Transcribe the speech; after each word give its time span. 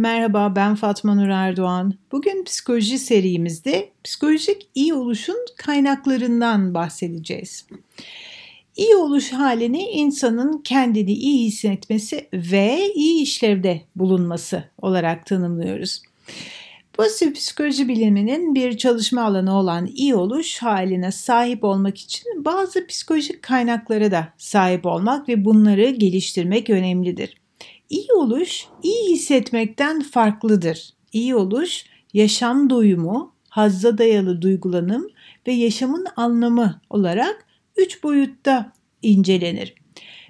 Merhaba 0.00 0.56
ben 0.56 0.74
Fatma 0.74 1.14
Nur 1.14 1.28
Erdoğan. 1.28 1.94
Bugün 2.12 2.44
psikoloji 2.44 2.98
serimizde 2.98 3.88
psikolojik 4.04 4.68
iyi 4.74 4.94
oluşun 4.94 5.36
kaynaklarından 5.56 6.74
bahsedeceğiz. 6.74 7.66
İyi 8.76 8.96
oluş 8.96 9.32
halini 9.32 9.82
insanın 9.82 10.62
kendini 10.62 11.12
iyi 11.12 11.46
hissetmesi 11.46 12.28
ve 12.32 12.92
iyi 12.94 13.22
işlevde 13.22 13.80
bulunması 13.96 14.64
olarak 14.82 15.26
tanımlıyoruz. 15.26 16.02
Pozitif 16.92 17.34
psikoloji 17.34 17.88
biliminin 17.88 18.54
bir 18.54 18.76
çalışma 18.76 19.22
alanı 19.22 19.58
olan 19.58 19.86
iyi 19.86 20.14
oluş 20.14 20.58
haline 20.58 21.12
sahip 21.12 21.64
olmak 21.64 21.98
için 21.98 22.44
bazı 22.44 22.86
psikolojik 22.86 23.42
kaynaklara 23.42 24.10
da 24.10 24.28
sahip 24.38 24.86
olmak 24.86 25.28
ve 25.28 25.44
bunları 25.44 25.90
geliştirmek 25.90 26.70
önemlidir. 26.70 27.39
İyi 27.90 28.12
oluş, 28.12 28.66
iyi 28.82 29.12
hissetmekten 29.12 30.02
farklıdır. 30.02 30.90
İyi 31.12 31.34
oluş, 31.34 31.84
yaşam 32.14 32.70
doyumu, 32.70 33.34
hazza 33.48 33.98
dayalı 33.98 34.42
duygulanım 34.42 35.08
ve 35.46 35.52
yaşamın 35.52 36.06
anlamı 36.16 36.80
olarak 36.90 37.46
üç 37.76 38.02
boyutta 38.02 38.72
incelenir. 39.02 39.74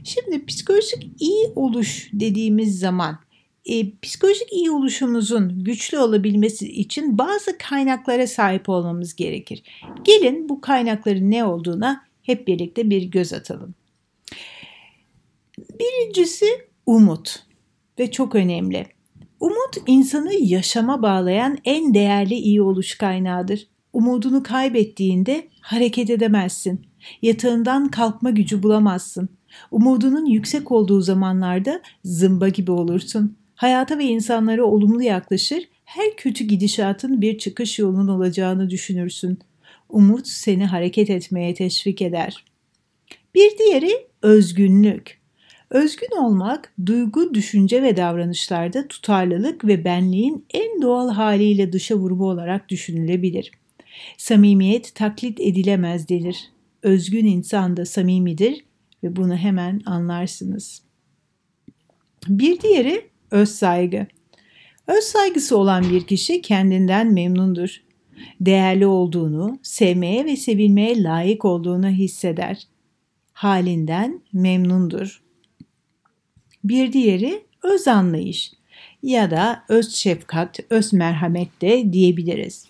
Şimdi 0.04 0.46
psikolojik 0.46 1.06
iyi 1.20 1.46
oluş 1.56 2.10
dediğimiz 2.12 2.78
zaman 2.78 3.18
e, 3.64 3.98
psikolojik 4.02 4.52
iyi 4.52 4.70
oluşumuzun 4.70 5.64
güçlü 5.64 5.98
olabilmesi 5.98 6.72
için 6.72 7.18
bazı 7.18 7.58
kaynaklara 7.58 8.26
sahip 8.26 8.68
olmamız 8.68 9.16
gerekir. 9.16 9.62
Gelin 10.04 10.48
bu 10.48 10.60
kaynakların 10.60 11.30
ne 11.30 11.44
olduğuna 11.44 12.04
hep 12.22 12.48
birlikte 12.48 12.90
bir 12.90 13.02
göz 13.02 13.32
atalım. 13.32 13.74
Birincisi 15.58 16.46
umut 16.86 17.49
ve 18.00 18.10
çok 18.10 18.34
önemli. 18.34 18.86
Umut 19.40 19.76
insanı 19.86 20.34
yaşama 20.34 21.02
bağlayan 21.02 21.58
en 21.64 21.94
değerli 21.94 22.34
iyi 22.34 22.62
oluş 22.62 22.94
kaynağıdır. 22.94 23.66
Umudunu 23.92 24.42
kaybettiğinde 24.42 25.48
hareket 25.60 26.10
edemezsin. 26.10 26.86
Yatağından 27.22 27.88
kalkma 27.88 28.30
gücü 28.30 28.62
bulamazsın. 28.62 29.28
Umudunun 29.70 30.26
yüksek 30.26 30.72
olduğu 30.72 31.00
zamanlarda 31.00 31.80
zımba 32.04 32.48
gibi 32.48 32.70
olursun. 32.70 33.36
Hayata 33.54 33.98
ve 33.98 34.04
insanlara 34.04 34.64
olumlu 34.64 35.02
yaklaşır, 35.02 35.68
her 35.84 36.16
kötü 36.16 36.44
gidişatın 36.44 37.20
bir 37.20 37.38
çıkış 37.38 37.78
yolunun 37.78 38.08
olacağını 38.08 38.70
düşünürsün. 38.70 39.38
Umut 39.88 40.28
seni 40.28 40.66
hareket 40.66 41.10
etmeye 41.10 41.54
teşvik 41.54 42.02
eder. 42.02 42.44
Bir 43.34 43.58
diğeri 43.58 44.06
özgünlük. 44.22 45.19
Özgün 45.70 46.16
olmak, 46.16 46.72
duygu, 46.86 47.34
düşünce 47.34 47.82
ve 47.82 47.96
davranışlarda 47.96 48.88
tutarlılık 48.88 49.64
ve 49.64 49.84
benliğin 49.84 50.46
en 50.54 50.82
doğal 50.82 51.10
haliyle 51.10 51.72
dışa 51.72 51.94
vurma 51.94 52.24
olarak 52.24 52.68
düşünülebilir. 52.68 53.50
Samimiyet 54.16 54.94
taklit 54.94 55.40
edilemez 55.40 56.08
denir. 56.08 56.36
Özgün 56.82 57.26
insan 57.26 57.76
da 57.76 57.86
samimidir 57.86 58.64
ve 59.04 59.16
bunu 59.16 59.36
hemen 59.36 59.80
anlarsınız. 59.86 60.82
Bir 62.28 62.60
diğeri 62.60 63.08
öz 63.30 63.48
saygı. 63.48 64.06
Öz 64.86 65.04
saygısı 65.04 65.58
olan 65.58 65.90
bir 65.90 66.06
kişi 66.06 66.42
kendinden 66.42 67.12
memnundur. 67.12 67.82
Değerli 68.40 68.86
olduğunu, 68.86 69.58
sevmeye 69.62 70.24
ve 70.24 70.36
sevilmeye 70.36 71.02
layık 71.02 71.44
olduğunu 71.44 71.88
hisseder. 71.88 72.62
Halinden 73.32 74.22
memnundur. 74.32 75.29
Bir 76.64 76.92
diğeri 76.92 77.42
öz 77.62 77.88
anlayış 77.88 78.52
ya 79.02 79.30
da 79.30 79.62
öz 79.68 79.94
şefkat, 79.94 80.60
öz 80.70 80.92
merhamet 80.92 81.62
de 81.62 81.92
diyebiliriz. 81.92 82.66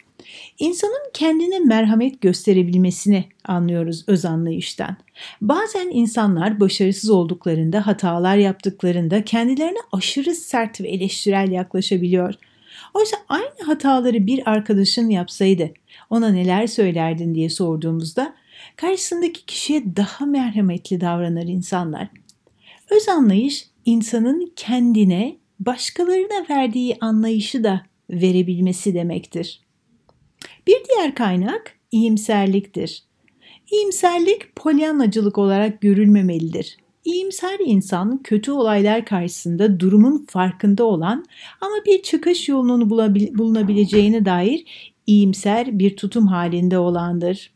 İnsanın 0.58 1.10
kendine 1.14 1.58
merhamet 1.58 2.20
gösterebilmesini 2.20 3.24
anlıyoruz 3.44 4.04
öz 4.06 4.24
anlayıştan. 4.24 4.96
Bazen 5.40 5.90
insanlar 5.92 6.60
başarısız 6.60 7.10
olduklarında, 7.10 7.86
hatalar 7.86 8.36
yaptıklarında 8.36 9.24
kendilerine 9.24 9.78
aşırı 9.92 10.34
sert 10.34 10.80
ve 10.80 10.88
eleştirel 10.88 11.50
yaklaşabiliyor. 11.50 12.34
Oysa 12.94 13.16
aynı 13.28 13.66
hataları 13.66 14.26
bir 14.26 14.50
arkadaşın 14.50 15.08
yapsaydı 15.10 15.70
ona 16.10 16.28
neler 16.28 16.66
söylerdin 16.66 17.34
diye 17.34 17.50
sorduğumuzda 17.50 18.34
karşısındaki 18.76 19.46
kişiye 19.46 19.96
daha 19.96 20.26
merhametli 20.26 21.00
davranır 21.00 21.46
insanlar. 21.46 22.08
Öz 22.90 23.08
anlayış 23.08 23.70
insanın 23.90 24.52
kendine 24.56 25.36
başkalarına 25.60 26.46
verdiği 26.50 26.96
anlayışı 27.00 27.64
da 27.64 27.82
verebilmesi 28.10 28.94
demektir. 28.94 29.60
Bir 30.66 30.76
diğer 30.88 31.14
kaynak 31.14 31.74
iyimserliktir. 31.92 33.02
İyimserlik 33.70 34.56
polyanacılık 34.56 35.38
olarak 35.38 35.80
görülmemelidir. 35.80 36.76
İyimser 37.04 37.58
insan 37.64 38.22
kötü 38.22 38.52
olaylar 38.52 39.04
karşısında 39.04 39.80
durumun 39.80 40.26
farkında 40.28 40.84
olan 40.84 41.24
ama 41.60 41.74
bir 41.86 42.02
çıkış 42.02 42.48
yolunun 42.48 42.90
bulunabileceğine 43.38 44.24
dair 44.24 44.64
iyimser 45.06 45.78
bir 45.78 45.96
tutum 45.96 46.26
halinde 46.26 46.78
olandır. 46.78 47.52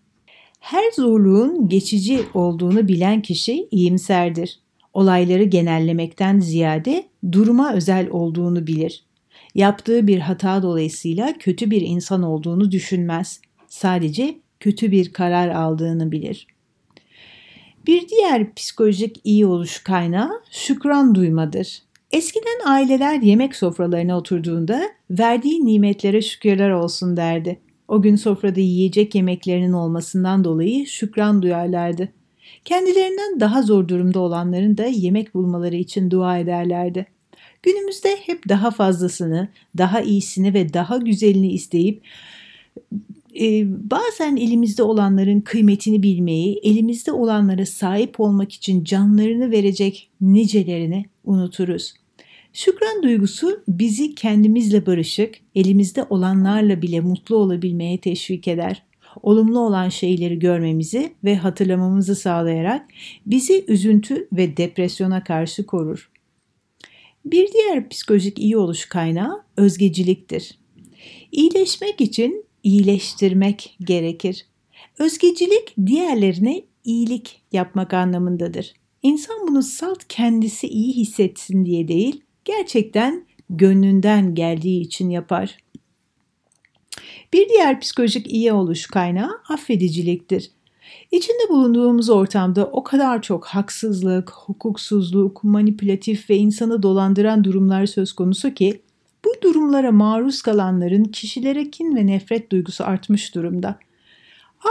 Her 0.60 0.92
zorluğun 0.92 1.68
geçici 1.68 2.20
olduğunu 2.34 2.88
bilen 2.88 3.22
kişi 3.22 3.68
iyimserdir 3.70 4.63
olayları 4.94 5.44
genellemekten 5.44 6.40
ziyade 6.40 7.04
duruma 7.32 7.74
özel 7.74 8.08
olduğunu 8.10 8.66
bilir. 8.66 9.04
Yaptığı 9.54 10.06
bir 10.06 10.18
hata 10.18 10.62
dolayısıyla 10.62 11.34
kötü 11.38 11.70
bir 11.70 11.80
insan 11.80 12.22
olduğunu 12.22 12.70
düşünmez. 12.70 13.40
Sadece 13.68 14.38
kötü 14.60 14.90
bir 14.90 15.12
karar 15.12 15.48
aldığını 15.48 16.12
bilir. 16.12 16.46
Bir 17.86 18.08
diğer 18.08 18.54
psikolojik 18.54 19.20
iyi 19.24 19.46
oluş 19.46 19.78
kaynağı 19.78 20.30
şükran 20.50 21.14
duymadır. 21.14 21.82
Eskiden 22.12 22.66
aileler 22.66 23.22
yemek 23.22 23.56
sofralarına 23.56 24.18
oturduğunda 24.18 24.82
verdiği 25.10 25.66
nimetlere 25.66 26.22
şükürler 26.22 26.70
olsun 26.70 27.16
derdi. 27.16 27.60
O 27.88 28.02
gün 28.02 28.16
sofrada 28.16 28.60
yiyecek 28.60 29.14
yemeklerinin 29.14 29.72
olmasından 29.72 30.44
dolayı 30.44 30.86
şükran 30.86 31.42
duyarlardı. 31.42 32.08
Kendilerinden 32.64 33.40
daha 33.40 33.62
zor 33.62 33.88
durumda 33.88 34.20
olanların 34.20 34.76
da 34.76 34.84
yemek 34.84 35.34
bulmaları 35.34 35.76
için 35.76 36.10
dua 36.10 36.38
ederlerdi. 36.38 37.06
Günümüzde 37.62 38.16
hep 38.26 38.48
daha 38.48 38.70
fazlasını, 38.70 39.48
daha 39.78 40.00
iyisini 40.00 40.54
ve 40.54 40.74
daha 40.74 40.96
güzelini 40.96 41.52
isteyip 41.52 42.02
e, 43.40 43.64
bazen 43.90 44.36
elimizde 44.36 44.82
olanların 44.82 45.40
kıymetini 45.40 46.02
bilmeyi, 46.02 46.60
elimizde 46.62 47.12
olanlara 47.12 47.66
sahip 47.66 48.20
olmak 48.20 48.52
için 48.52 48.84
canlarını 48.84 49.50
verecek 49.50 50.10
nicelerini 50.20 51.04
unuturuz. 51.24 51.94
Şükran 52.52 53.02
duygusu 53.02 53.62
bizi 53.68 54.14
kendimizle 54.14 54.86
barışık, 54.86 55.34
elimizde 55.54 56.02
olanlarla 56.10 56.82
bile 56.82 57.00
mutlu 57.00 57.36
olabilmeye 57.36 58.00
teşvik 58.00 58.48
eder 58.48 58.82
olumlu 59.22 59.58
olan 59.58 59.88
şeyleri 59.88 60.38
görmemizi 60.38 61.12
ve 61.24 61.36
hatırlamamızı 61.36 62.14
sağlayarak 62.14 62.86
bizi 63.26 63.64
üzüntü 63.68 64.28
ve 64.32 64.56
depresyona 64.56 65.24
karşı 65.24 65.66
korur. 65.66 66.10
Bir 67.24 67.52
diğer 67.52 67.88
psikolojik 67.88 68.38
iyi 68.38 68.56
oluş 68.56 68.86
kaynağı 68.86 69.42
özgeciliktir. 69.56 70.58
İyileşmek 71.32 72.00
için 72.00 72.44
iyileştirmek 72.62 73.76
gerekir. 73.80 74.46
Özgecilik 74.98 75.74
diğerlerine 75.86 76.62
iyilik 76.84 77.42
yapmak 77.52 77.94
anlamındadır. 77.94 78.74
İnsan 79.02 79.48
bunu 79.48 79.62
salt 79.62 80.04
kendisi 80.08 80.68
iyi 80.68 80.92
hissetsin 80.92 81.66
diye 81.66 81.88
değil, 81.88 82.20
gerçekten 82.44 83.26
gönlünden 83.50 84.34
geldiği 84.34 84.80
için 84.80 85.10
yapar. 85.10 85.56
Bir 87.34 87.48
diğer 87.48 87.80
psikolojik 87.80 88.32
iyi 88.32 88.52
oluş 88.52 88.86
kaynağı 88.86 89.40
affediciliktir. 89.48 90.50
İçinde 91.12 91.48
bulunduğumuz 91.48 92.10
ortamda 92.10 92.66
o 92.66 92.82
kadar 92.82 93.22
çok 93.22 93.46
haksızlık, 93.46 94.30
hukuksuzluk, 94.30 95.44
manipülatif 95.44 96.30
ve 96.30 96.36
insanı 96.36 96.82
dolandıran 96.82 97.44
durumlar 97.44 97.86
söz 97.86 98.12
konusu 98.12 98.54
ki 98.54 98.82
bu 99.24 99.30
durumlara 99.42 99.92
maruz 99.92 100.42
kalanların 100.42 101.04
kişilere 101.04 101.70
kin 101.70 101.96
ve 101.96 102.06
nefret 102.06 102.52
duygusu 102.52 102.84
artmış 102.84 103.34
durumda. 103.34 103.78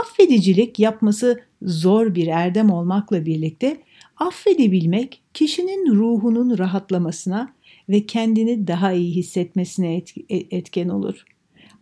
Affedicilik 0.02 0.78
yapması 0.78 1.40
zor 1.62 2.14
bir 2.14 2.26
erdem 2.26 2.70
olmakla 2.70 3.26
birlikte 3.26 3.82
affedebilmek 4.16 5.22
kişinin 5.34 5.94
ruhunun 5.94 6.58
rahatlamasına 6.58 7.52
ve 7.88 8.06
kendini 8.06 8.66
daha 8.66 8.92
iyi 8.92 9.14
hissetmesine 9.14 10.02
etken 10.28 10.88
olur. 10.88 11.24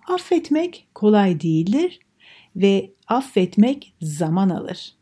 Affetmek 0.08 0.87
kolay 0.94 1.40
değildir 1.40 2.00
ve 2.56 2.90
affetmek 3.08 3.94
zaman 4.00 4.49
alır. 4.50 4.94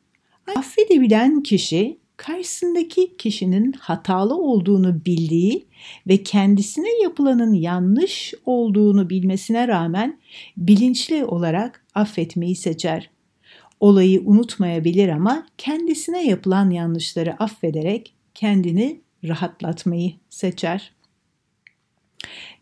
Affedebilen 0.56 1.42
kişi 1.42 1.98
karşısındaki 2.16 3.16
kişinin 3.16 3.72
hatalı 3.72 4.34
olduğunu 4.34 5.04
bildiği 5.04 5.66
ve 6.08 6.22
kendisine 6.22 7.02
yapılanın 7.02 7.54
yanlış 7.54 8.34
olduğunu 8.46 9.10
bilmesine 9.10 9.68
rağmen 9.68 10.20
bilinçli 10.56 11.24
olarak 11.24 11.84
affetmeyi 11.94 12.56
seçer. 12.56 13.10
Olayı 13.80 14.22
unutmayabilir 14.24 15.08
ama 15.08 15.46
kendisine 15.58 16.26
yapılan 16.26 16.70
yanlışları 16.70 17.34
affederek 17.42 18.14
kendini 18.34 19.00
rahatlatmayı 19.24 20.12
seçer. 20.30 20.92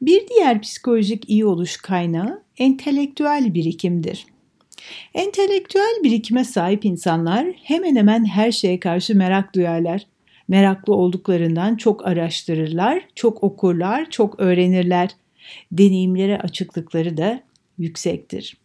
Bir 0.03 0.29
diğer 0.29 0.61
psikolojik 0.61 1.31
iyi 1.31 1.47
oluş 1.47 1.77
kaynağı 1.77 2.43
entelektüel 2.59 3.55
birikimdir. 3.55 4.27
Entelektüel 5.15 6.01
birikime 6.05 6.45
sahip 6.45 6.85
insanlar 6.85 7.47
hemen 7.63 7.97
hemen 7.97 8.25
her 8.25 8.53
şeye 8.53 8.81
karşı 8.81 9.17
merak 9.17 9.55
duyarlar. 9.55 10.07
Meraklı 10.49 10.95
olduklarından 10.95 11.77
çok 11.77 12.07
araştırırlar, 12.07 13.09
çok 13.15 13.45
okurlar, 13.45 14.11
çok 14.11 14.41
öğrenirler. 14.41 15.11
Deneyimlere 15.73 16.39
açıklıkları 16.39 17.17
da 17.17 17.43
yüksektir. 17.79 18.57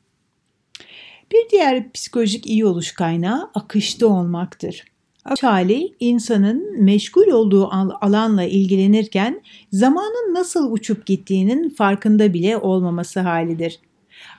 Bir 1.31 1.49
diğer 1.51 1.91
psikolojik 1.91 2.47
iyi 2.47 2.65
oluş 2.65 2.91
kaynağı 2.91 3.51
akışta 3.53 4.07
olmaktır. 4.07 4.83
Akış 5.25 5.43
hali 5.43 5.95
insanın 5.99 6.83
meşgul 6.83 7.27
olduğu 7.27 7.67
alanla 8.01 8.43
ilgilenirken 8.43 9.41
zamanın 9.71 10.33
nasıl 10.33 10.71
uçup 10.71 11.05
gittiğinin 11.05 11.69
farkında 11.69 12.33
bile 12.33 12.57
olmaması 12.57 13.19
halidir. 13.19 13.79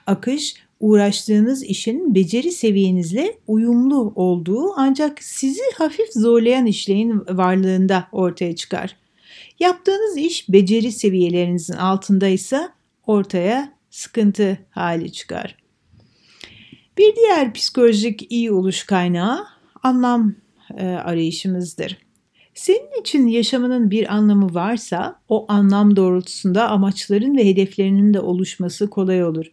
Akış 0.07 0.55
uğraştığınız 0.81 1.65
işin 1.65 2.15
beceri 2.15 2.53
seviyenizle 2.53 3.39
uyumlu 3.47 4.13
olduğu 4.17 4.73
ancak 4.77 5.23
sizi 5.23 5.63
hafif 5.79 6.13
zorlayan 6.13 6.67
işleyin 6.67 7.23
varlığında 7.31 8.09
ortaya 8.13 8.57
çıkar. 8.57 8.97
Yaptığınız 9.61 10.17
iş 10.17 10.49
beceri 10.49 10.93
seviyelerinizin 10.93 11.75
altındaysa 11.75 12.73
ortaya 13.07 13.73
sıkıntı 13.91 14.59
hali 14.71 15.13
çıkar. 15.13 15.57
Bir 16.99 17.17
diğer 17.17 17.53
psikolojik 17.53 18.27
iyi 18.31 18.53
oluş 18.53 18.85
kaynağı 18.85 19.47
anlam 19.83 20.35
e, 20.77 20.87
arayışımızdır. 20.87 21.99
Senin 22.55 23.01
için 23.01 23.27
yaşamının 23.27 23.91
bir 23.91 24.15
anlamı 24.15 24.55
varsa 24.55 25.21
o 25.29 25.47
anlam 25.49 25.97
doğrultusunda 25.97 26.69
amaçların 26.69 27.37
ve 27.37 27.45
hedeflerinin 27.45 28.15
de 28.15 28.21
oluşması 28.21 28.91
kolay 28.91 29.25
olur. 29.25 29.47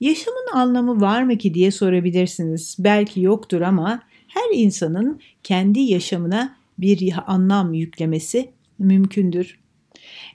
Yaşamın 0.00 0.46
anlamı 0.54 1.00
var 1.00 1.22
mı 1.22 1.38
ki 1.38 1.54
diye 1.54 1.70
sorabilirsiniz. 1.70 2.76
Belki 2.78 3.20
yoktur 3.20 3.60
ama 3.60 4.02
her 4.28 4.58
insanın 4.58 5.20
kendi 5.42 5.80
yaşamına 5.80 6.56
bir 6.78 7.14
anlam 7.26 7.74
yüklemesi 7.74 8.50
mümkündür. 8.78 9.58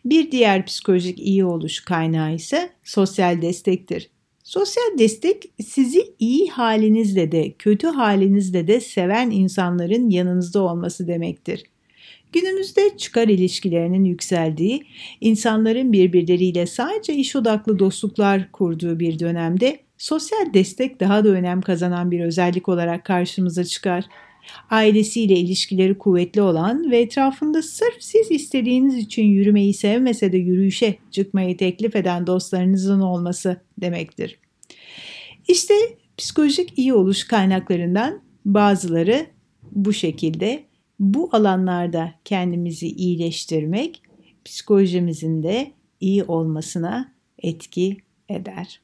Bir 0.05 0.31
diğer 0.31 0.65
psikolojik 0.65 1.19
iyi 1.19 1.45
oluş 1.45 1.79
kaynağı 1.79 2.35
ise 2.35 2.69
sosyal 2.83 3.41
destektir. 3.41 4.09
Sosyal 4.43 4.97
destek 4.97 5.43
sizi 5.65 6.13
iyi 6.19 6.49
halinizle 6.49 7.31
de 7.31 7.51
kötü 7.51 7.88
halinizle 7.88 8.67
de 8.67 8.79
seven 8.79 9.31
insanların 9.31 10.09
yanınızda 10.09 10.61
olması 10.61 11.07
demektir. 11.07 11.63
Günümüzde 12.33 12.97
çıkar 12.97 13.27
ilişkilerinin 13.27 14.03
yükseldiği, 14.03 14.83
insanların 15.21 15.93
birbirleriyle 15.93 16.65
sadece 16.65 17.13
iş 17.13 17.35
odaklı 17.35 17.79
dostluklar 17.79 18.51
kurduğu 18.51 18.99
bir 18.99 19.19
dönemde 19.19 19.79
sosyal 19.97 20.53
destek 20.53 20.99
daha 20.99 21.25
da 21.25 21.29
önem 21.29 21.61
kazanan 21.61 22.11
bir 22.11 22.19
özellik 22.19 22.69
olarak 22.69 23.05
karşımıza 23.05 23.63
çıkar. 23.63 24.05
Ailesiyle 24.69 25.35
ilişkileri 25.35 25.97
kuvvetli 25.97 26.41
olan 26.41 26.91
ve 26.91 26.99
etrafında 26.99 27.61
sırf 27.61 27.95
siz 27.99 28.31
istediğiniz 28.31 28.97
için 28.97 29.23
yürümeyi 29.23 29.73
sevmese 29.73 30.31
de 30.31 30.38
yürüyüşe 30.38 30.95
çıkmayı 31.11 31.57
teklif 31.57 31.95
eden 31.95 32.27
dostlarınızın 32.27 33.01
olması 33.01 33.61
demektir. 33.81 34.39
İşte 35.47 35.73
psikolojik 36.17 36.79
iyi 36.79 36.93
oluş 36.93 37.23
kaynaklarından 37.23 38.21
bazıları 38.45 39.25
bu 39.71 39.93
şekilde 39.93 40.63
bu 40.99 41.29
alanlarda 41.31 42.13
kendimizi 42.25 42.88
iyileştirmek 42.88 44.01
psikolojimizin 44.45 45.43
de 45.43 45.71
iyi 45.99 46.23
olmasına 46.23 47.13
etki 47.43 47.97
eder. 48.29 48.81